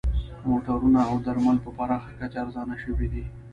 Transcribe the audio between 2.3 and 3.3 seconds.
ارزانه شوي دي